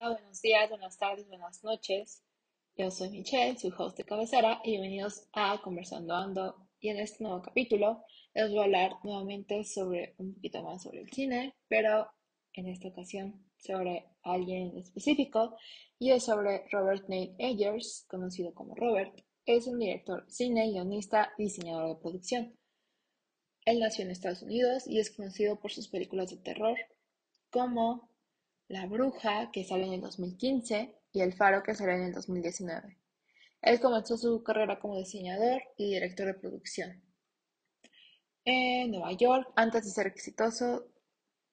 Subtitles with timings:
[0.00, 2.22] buenos días, buenas tardes, buenas noches.
[2.76, 6.68] Yo soy Michelle, su host de cabecera, y bienvenidos a Conversando Ando.
[6.78, 11.00] Y en este nuevo capítulo les voy a hablar nuevamente sobre un poquito más sobre
[11.00, 12.08] el cine, pero
[12.52, 15.56] en esta ocasión sobre alguien específico,
[15.98, 19.12] y es sobre Robert Nate Ayers, conocido como Robert.
[19.44, 22.59] Es un director cine, guionista diseñador de producción.
[23.64, 26.76] Él nació en Estados Unidos y es conocido por sus películas de terror,
[27.50, 28.10] como
[28.68, 32.96] La Bruja, que salió en el 2015, y El Faro, que salió en el 2019.
[33.62, 37.02] Él comenzó su carrera como diseñador y director de producción
[38.44, 40.86] en Nueva York antes de ser exitoso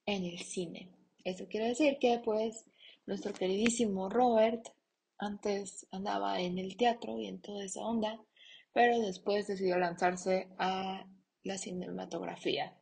[0.05, 0.89] en el cine.
[1.23, 2.65] Eso quiere decir que pues
[3.05, 4.67] nuestro queridísimo Robert
[5.17, 8.19] antes andaba en el teatro y en toda esa onda,
[8.73, 11.05] pero después decidió lanzarse a
[11.47, 12.77] la cinematografía.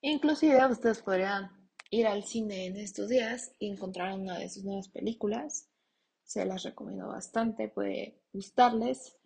[0.00, 1.50] Inclusive ustedes podrían
[1.90, 5.70] ir al cine en estos días y encontrar una de sus nuevas películas.
[6.24, 9.16] Se las recomiendo bastante, puede gustarles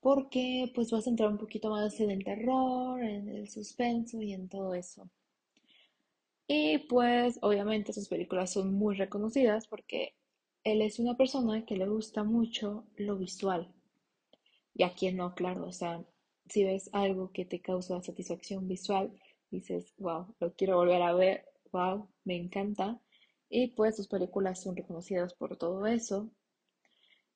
[0.00, 4.32] porque pues vas a entrar un poquito más en el terror, en el suspenso y
[4.32, 5.10] en todo eso.
[6.46, 10.14] Y pues obviamente sus películas son muy reconocidas porque
[10.64, 13.74] él es una persona que le gusta mucho lo visual.
[14.74, 16.04] Y a quien no, claro, o sea,
[16.48, 19.12] si ves algo que te causa satisfacción visual,
[19.50, 23.00] dices, wow, lo quiero volver a ver, wow, me encanta.
[23.48, 26.30] Y pues sus películas son reconocidas por todo eso.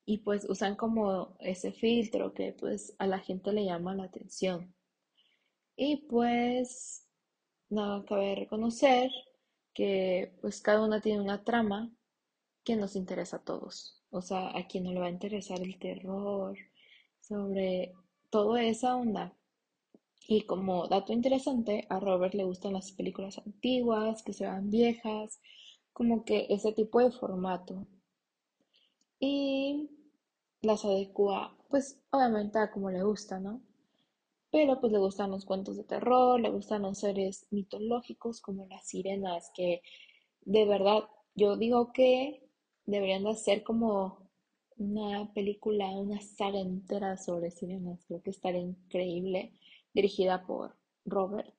[0.05, 4.75] Y pues usan como ese filtro que pues a la gente le llama la atención.
[5.77, 7.07] Y pues
[7.71, 9.11] no cabe reconocer
[9.75, 11.91] que pues cada una tiene una trama
[12.65, 14.03] que nos interesa a todos.
[14.11, 16.59] O sea, a quien no le va a interesar el terror,
[17.23, 17.95] sobre
[18.33, 19.37] toda esa onda.
[20.27, 25.39] Y como dato interesante, a Robert le gustan las películas antiguas, que se vean viejas,
[25.93, 27.87] como que ese tipo de formato.
[29.21, 29.91] Y
[30.63, 33.61] las adecua, pues obviamente a como le gusta, ¿no?
[34.51, 38.87] Pero pues le gustan los cuentos de terror, le gustan los seres mitológicos como las
[38.87, 39.83] sirenas, que
[40.43, 41.05] de verdad
[41.35, 42.43] yo digo que
[42.87, 44.22] deberían de hacer como
[44.77, 48.05] una película, una saga entera sobre sirenas.
[48.07, 49.53] Creo que estaría increíble,
[49.93, 51.55] dirigida por Robert.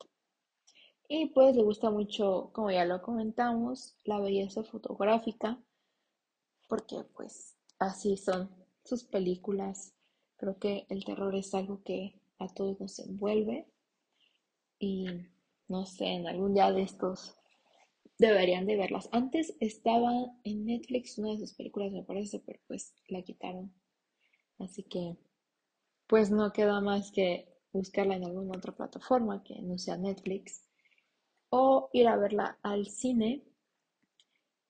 [1.07, 5.61] Y pues le gusta mucho, como ya lo comentamos, la belleza fotográfica,
[6.67, 8.49] porque pues así son
[8.83, 9.93] sus películas.
[10.37, 13.67] Creo que el terror es algo que a todos nos envuelve
[14.79, 15.05] y
[15.67, 17.37] no sé, en algún día de estos
[18.17, 19.09] deberían de verlas.
[19.11, 20.11] Antes estaba
[20.43, 23.73] en Netflix una de sus películas, me parece, pero pues la quitaron.
[24.59, 25.17] Así que
[26.07, 30.63] pues no queda más que buscarla en alguna otra plataforma que no sea Netflix
[31.49, 33.43] o ir a verla al cine.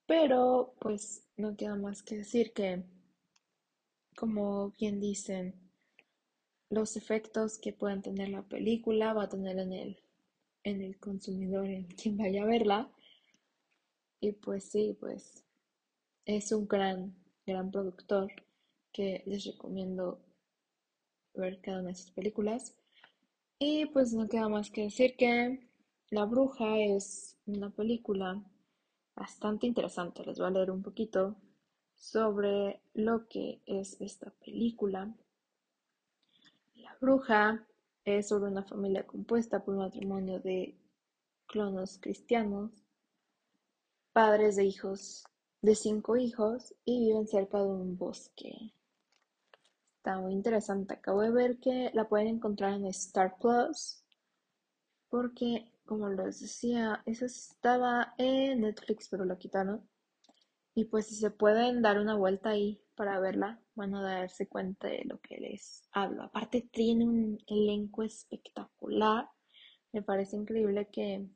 [0.06, 2.84] Pero pues no queda más que decir que,
[4.16, 5.64] como bien dicen,
[6.70, 10.04] los efectos que puedan tener la película va a tener en el,
[10.64, 12.92] en el consumidor, en quien vaya a verla.
[14.24, 15.44] Y pues sí, pues
[16.24, 17.14] es un gran,
[17.46, 18.32] gran productor
[18.94, 20.22] que les recomiendo
[21.34, 22.74] ver cada una de sus películas.
[23.60, 25.68] Y pues no queda más que decir que
[26.10, 28.42] La Bruja es una película
[29.14, 30.24] bastante interesante.
[30.24, 31.36] Les voy a leer un poquito
[31.94, 35.14] sobre lo que es esta película.
[36.76, 37.68] La Bruja
[38.06, 40.78] es sobre una familia compuesta por un matrimonio de
[41.46, 42.83] clonos cristianos
[44.14, 45.26] padres de hijos,
[45.62, 48.74] de cinco hijos, y viven cerca de un bosque.
[49.98, 50.94] Está muy interesante.
[50.94, 54.04] Acabo de ver que la pueden encontrar en Star Plus,
[55.10, 59.88] porque, como les decía, esa estaba en Netflix, pero la quitaron.
[60.76, 64.88] Y pues si se pueden dar una vuelta ahí para verla, van a darse cuenta
[64.88, 66.24] de lo que les hablo.
[66.24, 69.30] Aparte tiene un elenco espectacular.
[69.92, 71.28] Me parece increíble que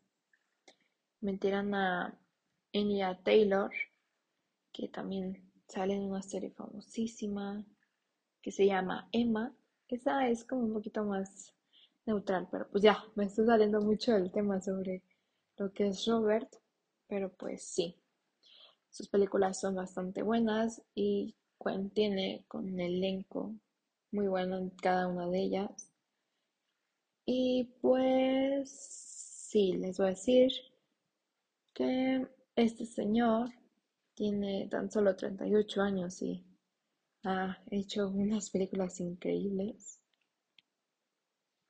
[1.22, 2.20] metieran a
[3.24, 3.72] Taylor,
[4.72, 7.66] que también sale en una serie famosísima
[8.42, 9.56] que se llama Emma.
[9.88, 11.54] Esa es como un poquito más
[12.06, 15.04] neutral, pero pues ya, me estoy saliendo mucho del tema sobre
[15.58, 16.56] lo que es Robert,
[17.08, 17.96] pero pues sí,
[18.90, 21.36] sus películas son bastante buenas y
[21.94, 23.54] tiene con un elenco
[24.12, 25.92] muy bueno en cada una de ellas.
[27.26, 30.52] Y pues sí, les voy a decir
[31.74, 32.26] que
[32.58, 33.52] este señor
[34.16, 36.44] tiene tan solo 38 años y
[37.24, 40.02] ha hecho unas películas increíbles.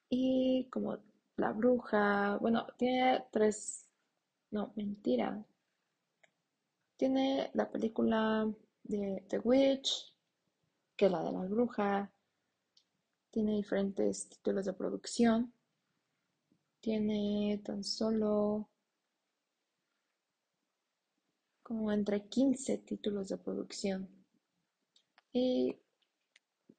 [0.09, 0.97] Y como
[1.35, 3.85] La Bruja, bueno, tiene tres,
[4.51, 5.45] no, mentira.
[6.95, 8.49] Tiene la película
[8.83, 10.15] de The Witch,
[10.95, 12.11] que es la de la bruja.
[13.29, 15.53] Tiene diferentes títulos de producción.
[16.79, 18.69] Tiene tan solo
[21.67, 24.07] como entre 15 títulos de producción.
[25.33, 25.75] Y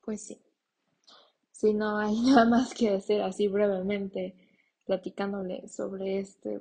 [0.00, 0.40] pues sí,
[1.52, 4.34] si no hay nada más que decir así brevemente
[4.86, 6.58] platicándole sobre este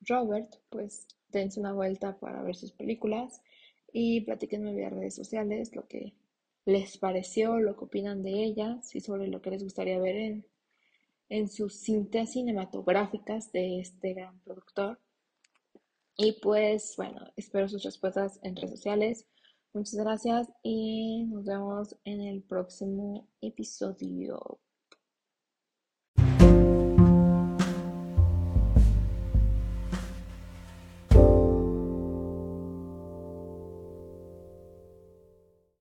[0.00, 3.40] Robert, pues dense una vuelta para ver sus películas
[3.92, 6.14] y platíquenme vía redes sociales lo que
[6.64, 10.46] les pareció, lo que opinan de ellas y sobre lo que les gustaría ver en,
[11.28, 14.98] en sus cintas cinematográficas de este gran productor.
[16.20, 19.24] Y pues bueno, espero sus respuestas en redes sociales.
[19.72, 24.58] Muchas gracias y nos vemos en el próximo episodio.